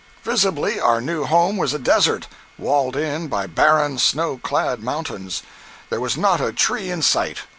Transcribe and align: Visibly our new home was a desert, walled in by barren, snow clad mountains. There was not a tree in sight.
Visibly 0.23 0.79
our 0.79 0.99
new 0.99 1.25
home 1.25 1.57
was 1.57 1.75
a 1.75 1.77
desert, 1.77 2.25
walled 2.57 2.95
in 2.95 3.27
by 3.27 3.45
barren, 3.45 3.99
snow 3.99 4.39
clad 4.41 4.81
mountains. 4.81 5.43
There 5.91 6.01
was 6.01 6.17
not 6.17 6.41
a 6.41 6.51
tree 6.51 6.89
in 6.89 7.03
sight. 7.03 7.43